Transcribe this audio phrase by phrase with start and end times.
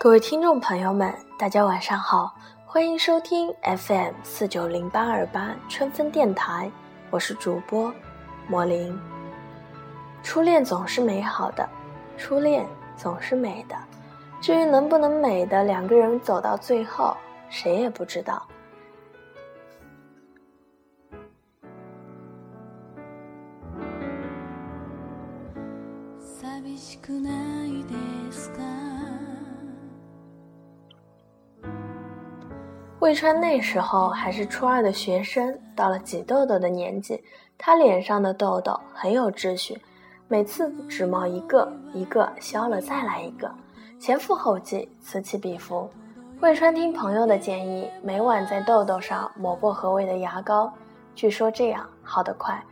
[0.00, 2.32] 各位听众朋友们，大家晚上好，
[2.64, 6.70] 欢迎收听 FM 四九零八二八春分电台，
[7.10, 7.92] 我是主播
[8.46, 8.96] 魔灵。
[10.22, 11.68] 初恋总是美好的，
[12.16, 12.64] 初恋
[12.96, 13.74] 总是美的，
[14.40, 17.16] 至于能不能美的两个人走到最后，
[17.48, 18.46] 谁也不知道。
[33.08, 37.24] 魏川那时候还是初二的学生，到了挤痘痘的年纪，
[37.56, 39.80] 他脸上的痘痘很有秩序，
[40.28, 43.50] 每次只冒一个，一个消了再来一个，
[43.98, 45.88] 前赴后继，此起彼伏。
[46.42, 50.70] 魏川听朋友的建议，每晚在痘痘上抹薄荷味的牙膏，
[51.14, 52.62] 据说这样好得快。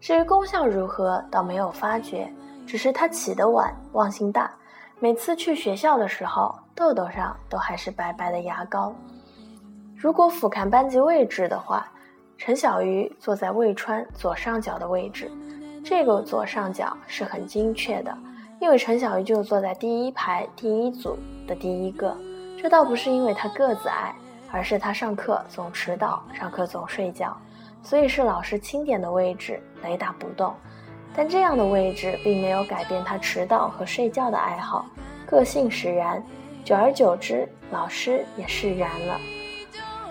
[0.00, 2.28] 至于功效如何，倒没有发觉，
[2.66, 4.50] 只是他起得晚，忘性大，
[4.98, 8.92] 每次去学校的时候，痘痘上都还是白白的牙膏。
[10.04, 11.90] 如果俯瞰班级位置的话，
[12.36, 15.32] 陈小鱼坐在魏川左上角的位置。
[15.82, 18.14] 这个左上角是很精确的，
[18.60, 21.16] 因为陈小鱼就坐在第一排第一组
[21.46, 22.14] 的第一个。
[22.60, 24.14] 这倒不是因为他个子矮，
[24.50, 27.34] 而是他上课总迟到，上课总睡觉，
[27.82, 30.52] 所以是老师钦点的位置，雷打不动。
[31.16, 34.84] 但这样的位置并没有改变他迟到和睡觉的爱好，
[35.24, 36.22] 个性使然。
[36.62, 39.18] 久而久之，老师也释然了。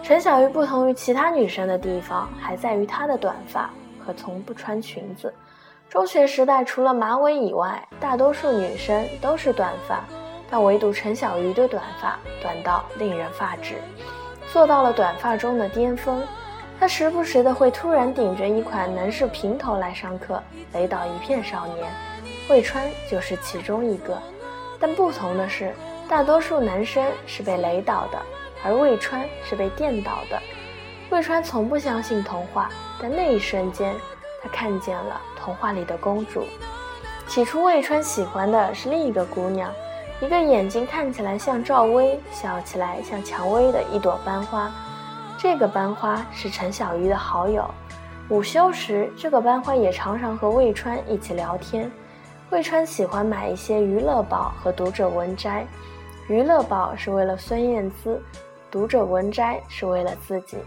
[0.03, 3.69] 陈小鱼不同于其他女生的地方，还在于她的短发
[4.05, 5.33] 和从不穿裙子。
[5.87, 10.03] 中学时代，除了马尾以外，大多数女生都是短发，
[10.51, 13.75] 但唯独陈小鱼的短发短到令人发指，
[14.51, 16.21] 做到了短发中的巅峰。
[16.77, 20.43] 她时不时的会突然顶着一款男士平头来上课，
[20.73, 21.87] 雷倒一片少年。
[22.49, 24.21] 魏川就是其中一个，
[24.81, 25.73] 但不同的是，
[26.09, 28.19] 大多数男生是被雷倒的。
[28.63, 30.41] 而魏川是被电倒的。
[31.09, 32.69] 魏川从不相信童话，
[32.99, 33.93] 但那一瞬间，
[34.41, 36.45] 他看见了童话里的公主。
[37.27, 39.71] 起初，魏川喜欢的是另一个姑娘，
[40.19, 44.71] 一个眼睛看起来像赵薇，笑起来像蔷薇的一朵班花。
[45.37, 47.69] 这个班花是陈小鱼的好友。
[48.29, 51.91] 午休时，这个班花也常常和魏川一起聊天。
[52.49, 55.65] 魏川喜欢买一些娱乐宝和读者文摘，
[56.27, 58.21] 娱乐宝是为了孙燕姿。
[58.73, 60.57] 读者文摘是为了自己，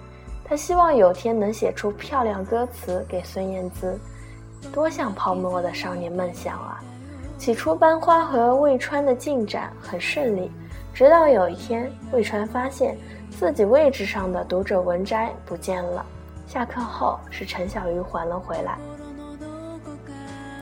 [0.44, 3.98] 他希望有天能写出漂亮歌词给孙燕姿，
[4.72, 6.80] 多像泡沫的少年梦想啊！
[7.36, 10.52] 起初班花和魏川的进展很顺利，
[10.94, 12.96] 直到有一天，魏川发现
[13.28, 16.06] 自己位置上的读者文摘不见了。
[16.46, 18.78] 下课后是陈小鱼还了回来。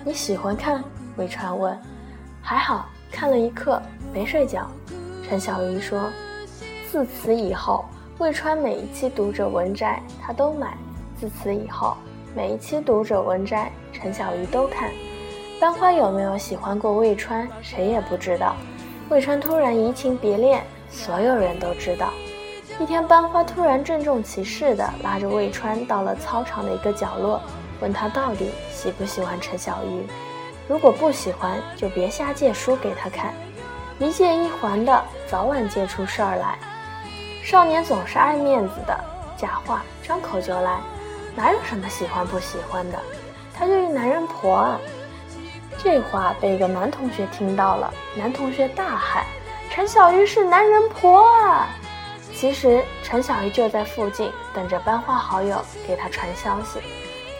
[0.02, 0.82] 你喜欢看？
[1.18, 1.78] 魏川问。
[2.40, 3.82] 还好看了一课，
[4.14, 4.66] 没睡觉。
[5.28, 6.00] 陈小鱼说。
[6.94, 7.84] 自此以后，
[8.18, 10.78] 魏川每一期读者文摘他都买。
[11.18, 11.96] 自此以后，
[12.36, 14.92] 每一期读者文摘陈小鱼都看。
[15.60, 18.54] 班花有没有喜欢过魏川，谁也不知道。
[19.08, 22.10] 魏川突然移情别恋，所有人都知道。
[22.78, 27.40] 一天，班花突然郑重其事地拉着魏川到了操场的一个角落，
[27.80, 30.06] 问他到底喜不喜欢陈小鱼。
[30.68, 33.34] 如果不喜欢，就别瞎借书给他看，
[33.98, 36.56] 一借一还的，早晚借出事儿来。
[37.44, 38.98] 少年总是爱面子的，
[39.36, 40.80] 假话张口就来，
[41.36, 42.98] 哪有什么喜欢不喜欢的？
[43.54, 44.80] 他就一男人婆啊！
[45.76, 49.26] 这话被一个男同学听到了，男同学大喊
[49.70, 51.68] ：“陈小鱼是男人婆啊！”
[52.34, 56.80] 其实陈小鱼就在附近等着班花好友给他传消息，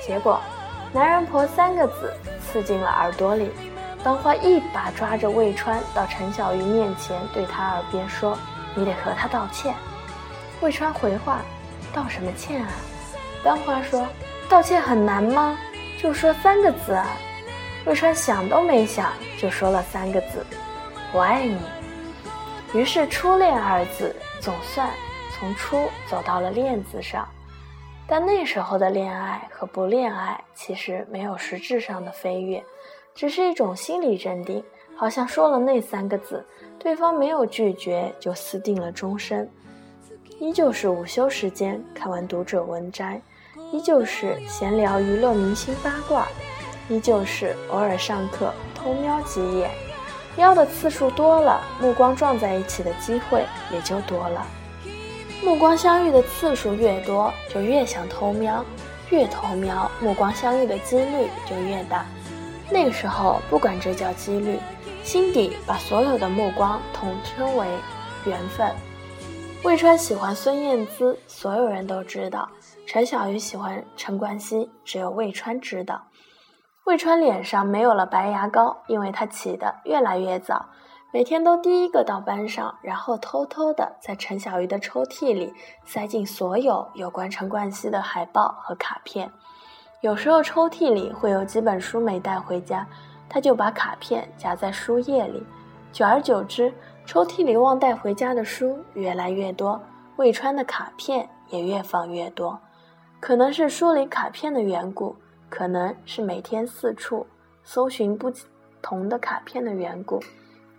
[0.06, 0.38] 结果
[0.92, 3.50] “男人婆”三个字刺进了耳朵里。
[4.02, 8.36] 班花一把抓着魏川到陈小鱼面前，对他耳边说
[8.76, 9.74] ：“你得和他道歉。”
[10.64, 11.42] 魏川回话
[11.92, 12.72] ：“道什么歉啊？”
[13.44, 14.08] 班花说
[14.48, 15.58] ：“道歉很难吗？
[16.00, 17.06] 就说三个字啊。”
[17.84, 20.42] 魏川想都没想就说了三个字
[21.12, 21.58] ：“我爱你。”
[22.72, 24.88] 于是“初恋”二字总算
[25.34, 27.28] 从“初”走到了“恋”字上。
[28.06, 32.64] 但那时候的恋爱和不恋爱其实没有实质上的飞跃，
[33.14, 34.64] 只是一种心理镇定，
[34.96, 36.42] 好像说了那三个字，
[36.78, 39.46] 对方没有拒绝，就私定了终身。
[40.40, 43.20] 依旧是午休时间看完读者文摘，
[43.72, 46.26] 依旧是闲聊娱乐明星八卦，
[46.88, 49.70] 依旧是偶尔上课偷瞄几眼，
[50.36, 54.44] 瞄的次数多了，目光撞在一起的机会也就多了。
[55.42, 58.64] 目光相遇的次数越多，就越想偷瞄，
[59.10, 62.04] 越偷瞄，目光相遇的几率就越大。
[62.70, 64.58] 那个时候不管这叫几率，
[65.04, 67.66] 心底把所有的目光统称为
[68.26, 68.68] 缘分。
[69.64, 72.46] 魏川喜欢孙燕姿，所有人都知道；
[72.86, 76.02] 陈小鱼喜欢陈冠希，只有魏川知道。
[76.84, 80.66] 魏川脸上没有了白牙膏，因为他起得越来越早，
[81.14, 85.50] 每天都第一个到班上，然后偷偷的在陈小鱼的抽屉里
[85.86, 89.32] 塞进所有有关陈冠希的海报和卡片。
[90.02, 92.86] 有时候抽屉里会有几本书没带回家，
[93.30, 95.42] 他就把卡片夹在书页里。
[95.90, 96.74] 久而久之，
[97.06, 99.80] 抽屉里忘带回家的书越来越多，
[100.16, 102.60] 魏川的卡片也越放越多。
[103.20, 105.16] 可能是梳理卡片的缘故。
[105.50, 107.28] 可能是每天四处
[107.62, 108.32] 搜寻不
[108.82, 110.20] 同的卡片的缘故，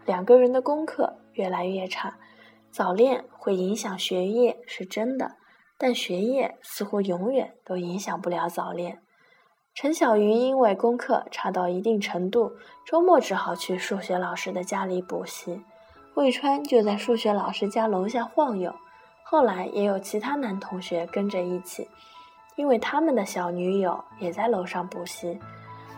[0.06, 2.18] 两个人的功课越来越差。
[2.72, 5.38] 早恋会影响学业是真的，
[5.78, 9.00] 但学业似乎永远都影响不了早恋。
[9.74, 12.52] 陈小鱼因为功课差到一定程度，
[12.86, 15.62] 周末只好去数学老师的家里补习。
[16.16, 18.74] 魏川就在数学老师家楼下晃悠，
[19.22, 21.88] 后来也有其他男同学跟着一起。
[22.56, 25.38] 因为他们的小女友也在楼上补习，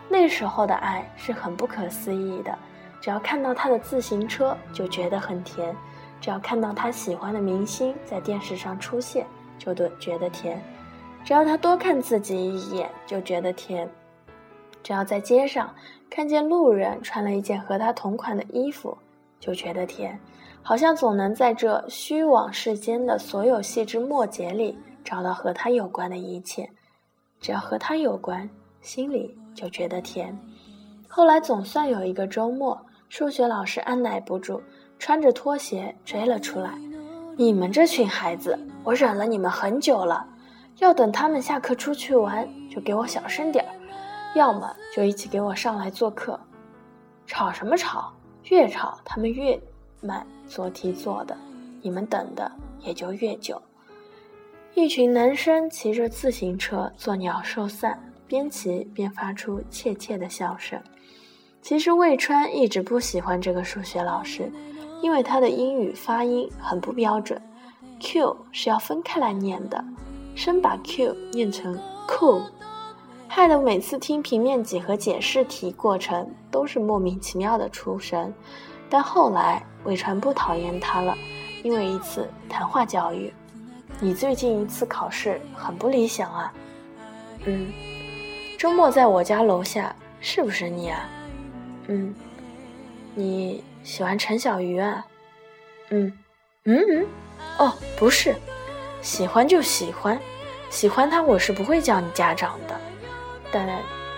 [0.08, 2.58] 那时候的爱是很不可思议的。
[3.00, 5.72] 只要看到他的自行车，就觉得很甜；
[6.20, 9.24] 只要看到他喜欢的明星在电视上出现，
[9.56, 10.58] 就都觉得甜；
[11.24, 13.86] 只要他多看自己一眼，就觉得甜；
[14.82, 15.72] 只要在街上
[16.10, 18.98] 看见路人穿了一件和他同款的衣服，
[19.40, 20.18] 就觉得甜。
[20.62, 24.78] 好像总能在这虚妄世间的所有细枝末节里。
[25.04, 26.68] 找到和他有关的一切，
[27.40, 28.46] 只要和他有关，
[28.82, 30.38] 心里就觉得甜。
[31.08, 34.60] 后来总算有一个周末，数学老师按耐不住，
[34.98, 36.74] 穿着拖鞋追了出来。
[37.38, 40.28] 你们这群孩子，我忍了你们很久了，
[40.80, 43.72] 要等他们下课出去玩，就给我小声点儿，
[44.34, 46.38] 要么就一起给我上来做客。
[47.24, 48.12] 吵什么吵？
[48.50, 49.60] 越吵他们越
[50.00, 51.36] 慢做题做的，
[51.82, 52.50] 你们等的
[52.80, 53.60] 也就越久。
[54.74, 60.80] 一群男生骑着自行车做鸟兽散，边骑边发出怯怯的笑声。
[61.60, 64.50] 其实魏川一直不喜欢这个数学老师，
[65.02, 67.40] 因为他的英语发音很不标准
[68.00, 69.84] ，Q 是要分开来念的，
[70.36, 72.42] 生把 Q 念成 cool，
[73.38, 78.34] 害得每次听平面几何解释题过程都是莫名其妙的出神。
[78.90, 81.16] 但后来魏川不讨厌他了，
[81.62, 83.32] 因为一次谈话教育。
[84.00, 86.52] 你最近一次考试很不理想啊，
[87.44, 87.72] 嗯，
[88.58, 91.08] 周末在我家楼下，是不是你啊？
[91.86, 92.12] 嗯，
[93.14, 95.06] 你喜欢陈小鱼啊？
[95.90, 96.12] 嗯，
[96.64, 97.06] 嗯嗯，
[97.58, 98.34] 哦，不是，
[99.00, 100.18] 喜欢就喜欢，
[100.70, 102.74] 喜欢他我是不会叫你家长的，
[103.50, 103.66] 但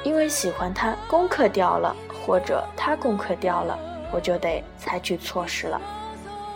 [0.02, 1.94] 因为喜欢他功课掉了，
[2.24, 3.78] 或者他功课掉了，
[4.10, 5.80] 我就得采取措施了。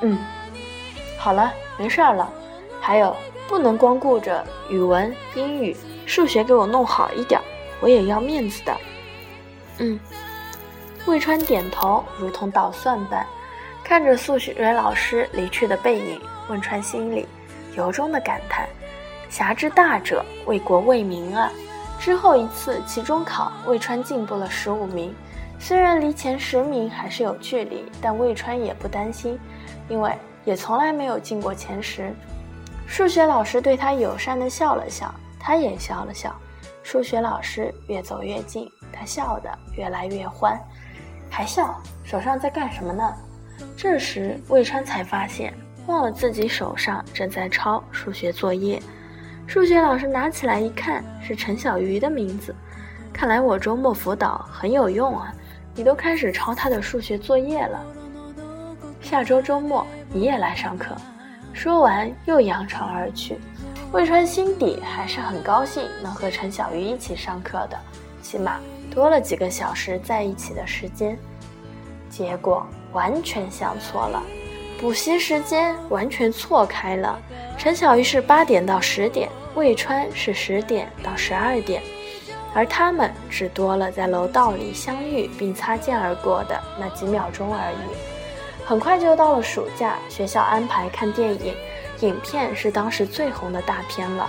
[0.01, 0.19] 嗯，
[1.19, 2.31] 好了，没事儿了。
[2.81, 3.17] 还有，
[3.47, 5.77] 不能光顾着语文、英语、
[6.07, 7.41] 数学给我弄好一点，
[7.81, 8.77] 我也要面子的。
[9.79, 9.99] 嗯，
[11.07, 13.27] 魏川点头，如同捣蒜般，
[13.83, 17.27] 看着数学老师离去的背影，汶川心里
[17.77, 18.67] 由衷的感叹：
[19.29, 21.51] 侠之大者，为国为民啊！
[21.99, 25.15] 之后一次期中考，魏川进步了十五名，
[25.59, 29.39] 虽然离前十名还是有距离，但魏川也不担心，
[29.89, 30.13] 因为
[30.45, 32.15] 也从来没有进过前十。
[32.87, 36.35] 数学老师对他友善地笑了笑，他也笑了笑。
[36.83, 40.61] 数学老师越走越近，他笑得越来越欢，
[41.31, 43.15] 还笑，手上在干什么呢？
[43.75, 45.55] 这时魏川才发现，
[45.87, 48.83] 忘了自己手上正在抄数学作业。
[49.47, 52.55] 数学老师拿起来一看，是陈小鱼的名字。
[53.13, 55.33] 看来我周末辅导很有用啊！
[55.75, 57.81] 你都开始抄他的数学作业了。
[59.01, 60.97] 下周周末你也来上课。
[61.53, 63.39] 说完，又扬长而去。
[63.93, 67.79] 魏川心底还是很高兴能和陈小鱼一起上课的，
[68.23, 68.59] 起码
[68.91, 71.17] 多了几个小时在一起的时间。
[72.09, 74.23] 结果完全想错了，
[74.81, 77.19] 补习时间完全错开了。
[77.57, 81.83] 陈小鱼是八点到十点，魏川是十点到十二点，
[82.53, 88.67] 而他们只多了在楼道里相遇并擦肩而过的那几秒钟而已。
[88.67, 91.55] 很快就到了暑假，学校安排看电影，
[92.01, 94.29] 影片是当时最红的大片了，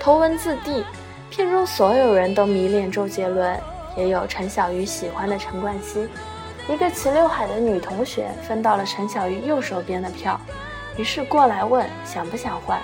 [0.00, 0.84] 头文字 D，
[1.30, 3.60] 片中所有人都迷恋周杰伦，
[3.96, 6.08] 也有陈小鱼喜欢的陈冠希。
[6.68, 10.40] 一个齐刘海的女同学分到了陈小鱼右手边的票，
[10.96, 12.80] 于是过来问想不想换。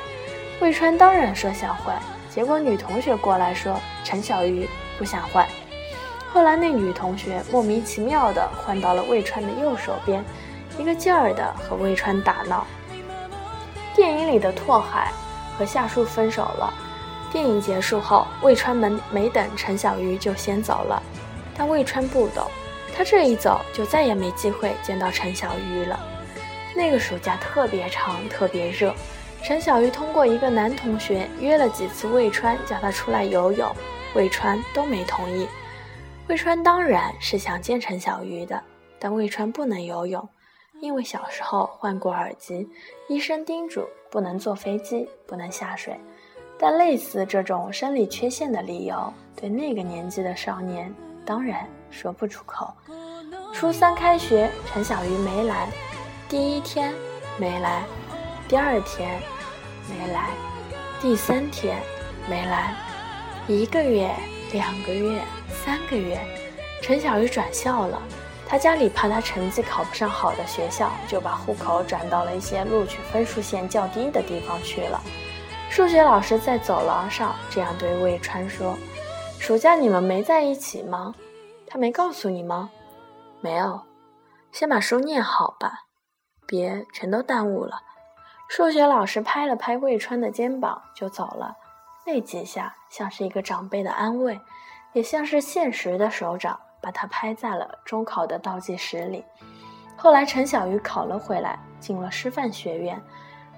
[0.60, 1.96] 魏川当然说想换，
[2.28, 4.68] 结果女同学过来说陈小鱼
[4.98, 5.46] 不想换。
[6.32, 10.24] 后来那女同学莫名其妙的换到了魏川的右手边。
[10.78, 12.64] 一个劲儿的和魏川打闹，
[13.96, 15.10] 电影里的拓海
[15.58, 16.72] 和夏树分手了。
[17.32, 21.02] 电影结束后，魏川没没等陈小鱼就先走了。
[21.56, 22.46] 但魏川不懂，
[22.98, 26.00] 他这一走就再也没机会见到陈小鱼了。
[26.74, 28.92] 那个暑假特别长，特别热。
[29.40, 33.70] 陈小鱼通过一个男同学约了几次魏川，叫他出来游泳，
[34.16, 35.46] 魏川都没同意。
[36.26, 38.60] 魏川当然是想见陈小鱼的，
[38.98, 40.28] 但魏川不能游泳。
[40.80, 42.68] 因为小时候患过耳疾，
[43.08, 45.96] 医生叮嘱不能坐飞机，不能下水。
[46.58, 50.92] 但类似这种生理缺陷的理由，对那个年纪的少年
[51.24, 52.72] 当然说不出口。
[53.52, 55.68] 初三开学，陈小鱼没来。
[56.28, 56.94] 第一天
[57.38, 57.82] 没来，
[58.46, 59.20] 第二天
[59.88, 60.30] 没来，
[61.00, 61.80] 第三天
[62.28, 62.74] 没来。
[63.46, 64.10] 一个月、
[64.52, 65.20] 两个月、
[65.64, 66.20] 三个月，
[66.82, 68.00] 陈小鱼转校了。
[68.46, 75.00] 他家里怕他成绩考不上好的学校，就把户口转到了一些录取分数线较低的地方去了。
[75.68, 78.74] 数学老师在走廊上这样对魏川说
[79.38, 81.14] ：“暑假你们没在一起吗？
[81.68, 82.70] 他没告诉你吗？
[83.40, 83.82] 没有，
[84.50, 85.86] 先把书念好吧，
[86.46, 87.82] 别全都耽误了。”
[88.48, 91.54] 数学老师拍了拍魏川的肩膀就走了，
[92.06, 94.40] 那几下像是一个长辈的安慰，
[94.92, 96.58] 也像是现实的手掌。
[96.80, 99.24] 把他拍在了中考的倒计时里。
[99.96, 103.02] 后来陈小鱼考了回来，进了师范学院。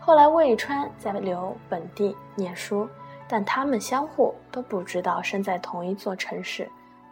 [0.01, 2.89] 后来魏川在留本地念书，
[3.29, 6.67] 但他们相互都不知道生在同一座城市。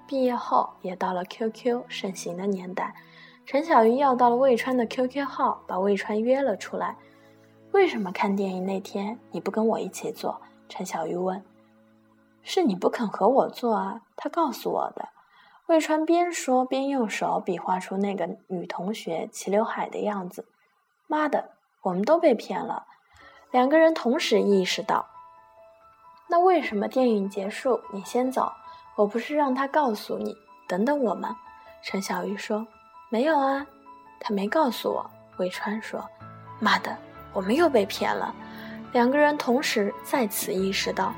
[0.09, 2.95] 毕业后也到了 QQ 盛行的年代，
[3.45, 6.97] 陈小鱼要到了魏川的 QQ 号，把魏川约了出来。
[7.73, 10.41] 为什么看电影那天你不跟我一起做？
[10.67, 11.45] 陈小鱼问。
[12.43, 15.11] 是你不肯和我做啊，他告诉我的。
[15.67, 20.47] 魏川边说边用手比划出那个女同学齐刘海的样子。
[21.07, 21.51] 妈的，
[21.83, 22.87] 我们都被骗了！
[23.51, 25.07] 两个人同时意识到。
[26.31, 28.51] 那为什么电影结束你先走？
[28.99, 30.37] 我不是让他告诉你
[30.67, 31.37] 等等我吗？
[31.85, 32.67] 陈小鱼说
[33.11, 33.65] ：“没有啊，
[34.19, 36.05] 他没告诉我。”魏川说
[36.59, 36.97] ：“妈的，
[37.33, 38.35] 我们又被骗了！”
[38.93, 41.15] 两个人同时再次意识到。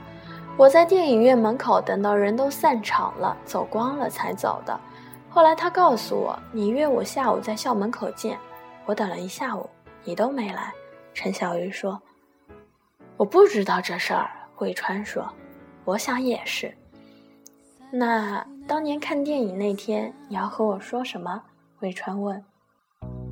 [0.59, 4.79] 我在电影院门口等到人都散场了，走光了才走的。
[5.31, 8.39] 后来他告诉我，你约我下午在校门口见。
[8.85, 9.67] 我等了一下午，
[10.05, 10.71] 你都没来。
[11.15, 11.99] 陈小鱼说
[13.17, 15.27] ：“我不知道这事儿。”魏川说
[15.87, 16.71] ：“我想也是。”
[17.93, 21.43] 那当年看电影那天，你要和我说什么？
[21.81, 22.43] 魏川问。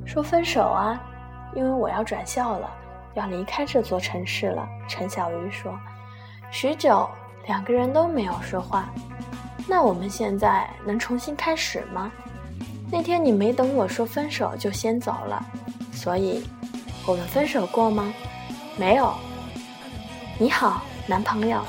[0.05, 1.01] 说分手啊，
[1.55, 2.69] 因为我要转校了，
[3.13, 4.67] 要离开这座城市了。
[4.87, 5.77] 陈小鱼说。
[6.51, 7.09] 许久。
[7.47, 8.89] 两个人都没有说话，
[9.67, 12.11] 那我们现在能重新开始吗？
[12.91, 15.43] 那天你没等我说分手就先走了，
[15.91, 16.43] 所以
[17.07, 18.13] 我们分手过吗？
[18.77, 19.15] 没有。
[20.37, 21.61] 你好，男朋友。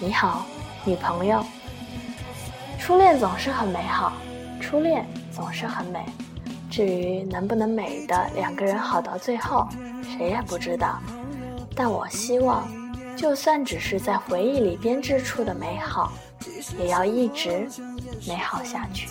[0.00, 0.44] 你好，
[0.84, 1.44] 女朋友。
[2.86, 4.12] 初恋总是很美好，
[4.60, 6.06] 初恋总是很美。
[6.70, 9.66] 至于能不能美的两个人好到最后，
[10.16, 11.00] 谁也不知道。
[11.74, 12.64] 但我希望。
[13.16, 16.12] 就算只是在回忆里编织出的美好，
[16.78, 17.66] 也要一直
[18.28, 19.08] 美好下去。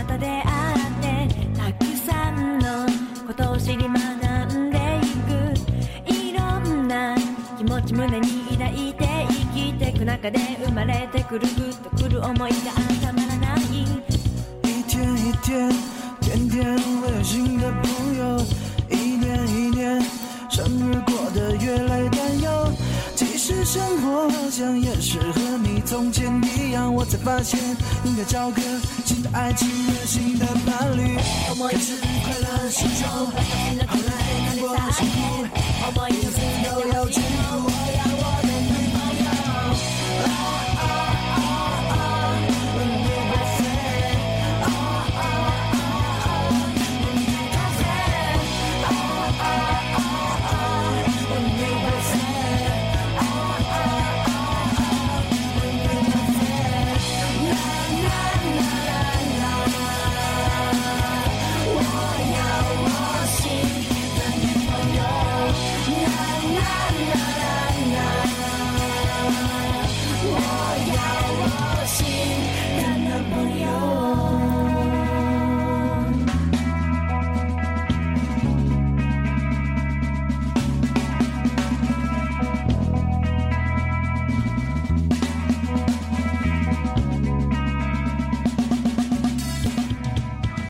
[0.00, 2.86] また出会ってたくさんの
[3.26, 6.10] ことを知り学んでいく。
[6.10, 7.14] いろんな
[7.58, 12.56] 気持ち胸に抱いて生きてく中で生まれてくるグッとくる思いが
[13.06, 13.82] たまらない
[14.64, 15.70] 一天一天
[16.22, 18.38] 天天会有新的朋友
[18.88, 20.02] 一年一年
[20.48, 22.69] 生日过得越来越担忧
[23.50, 27.58] 是生活好像也是和你从前一样，我才发现
[28.04, 28.62] 应该找个
[29.04, 31.16] 新的爱情和新的伴侣。
[31.48, 33.08] 多么一次快乐时钟，
[33.88, 34.09] 好了。